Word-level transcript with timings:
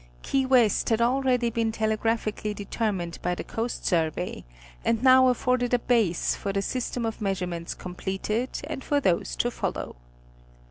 Key 0.23 0.47
West 0.47 0.89
had 0.89 0.97
aiready 0.99 1.53
been 1.53 1.71
telegraphically 1.71 2.55
determined 2.55 3.19
by 3.21 3.35
the 3.35 3.43
Coast 3.43 3.85
Survey, 3.85 4.43
and 4.83 5.03
now 5.03 5.27
afforded 5.27 5.75
a 5.75 5.77
base 5.77 6.33
for 6.33 6.51
the 6.51 6.63
system 6.63 7.05
of 7.05 7.21
measurements 7.21 7.75
completed 7.75 8.51
_and 8.67 8.81
for 8.81 8.99
those 8.99 9.35
to 9.35 9.51
follow. 9.51 9.95